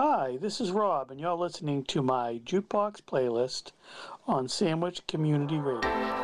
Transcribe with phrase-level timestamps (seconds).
[0.00, 3.72] Hi, this is Rob, and you're listening to my jukebox playlist
[4.28, 6.17] on Sandwich Community Radio.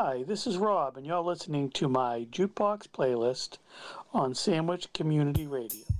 [0.00, 3.58] Hi, this is Rob, and you're listening to my Jukebox playlist
[4.14, 5.97] on Sandwich Community Radio.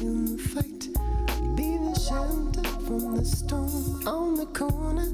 [0.00, 0.88] in the fight.
[1.56, 4.06] Be the shelter from the storm.
[4.06, 5.08] On the corner,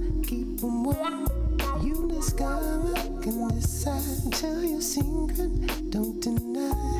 [0.62, 1.26] warm.
[1.82, 4.32] You discover, can decide.
[4.32, 6.99] Tell your secret, don't deny.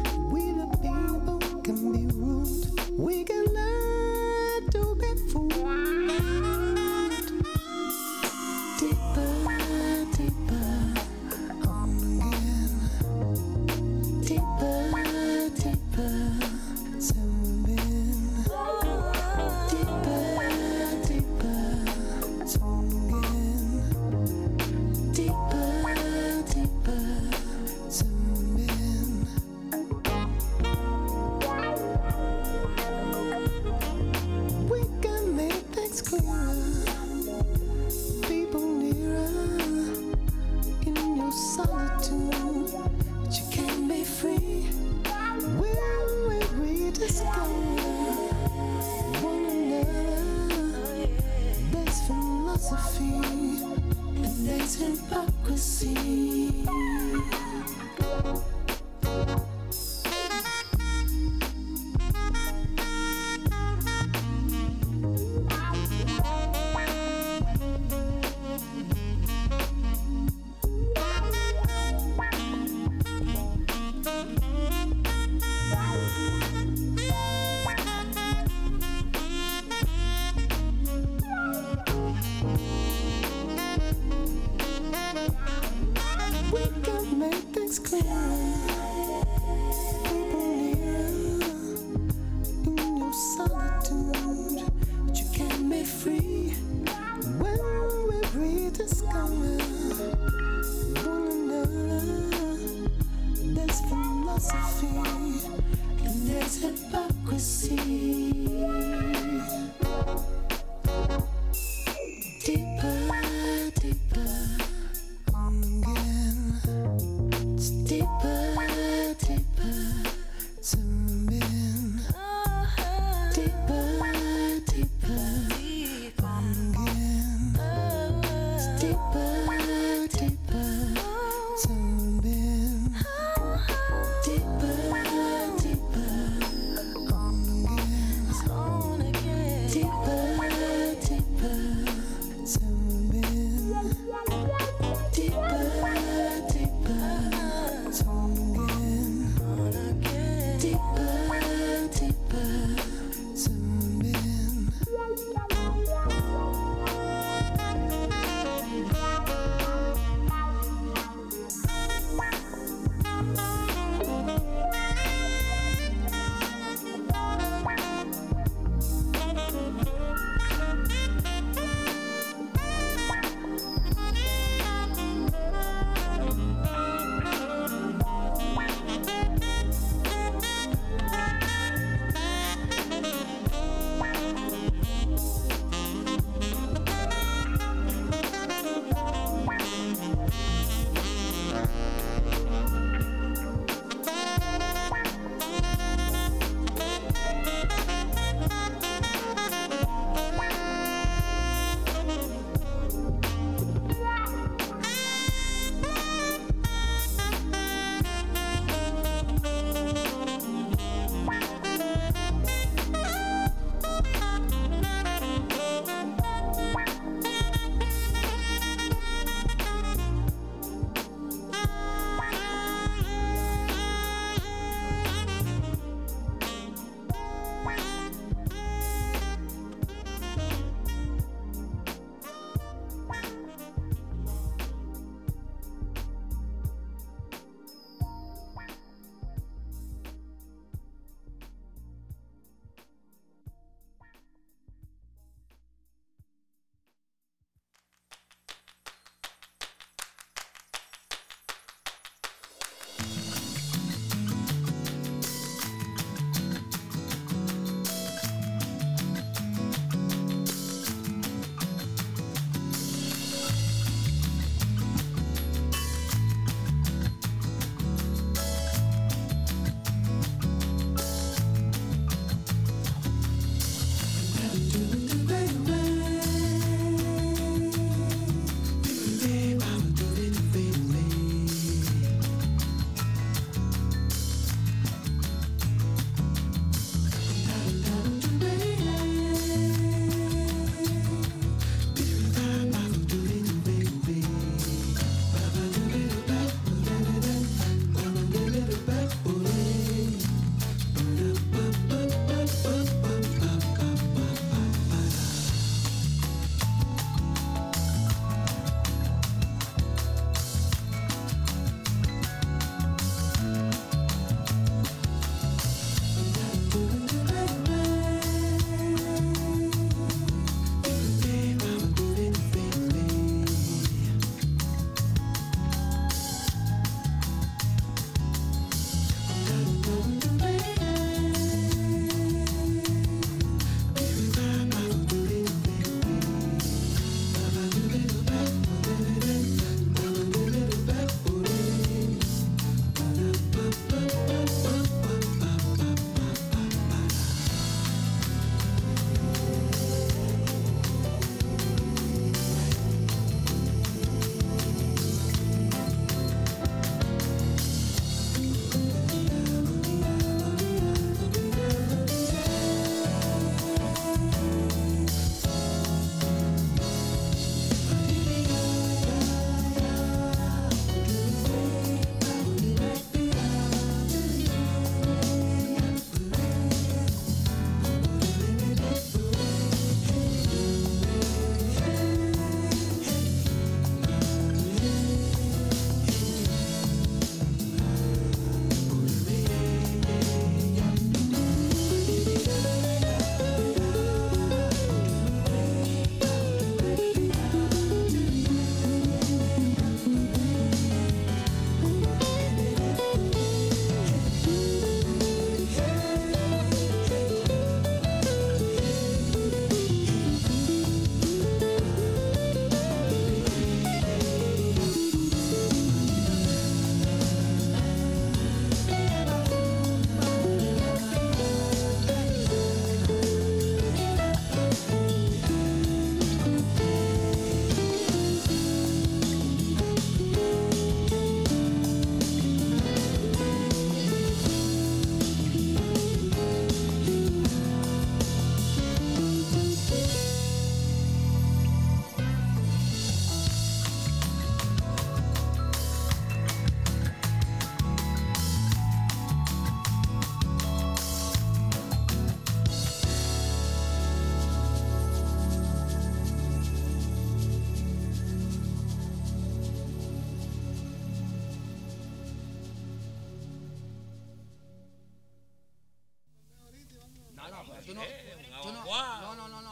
[469.35, 469.70] no, no, no.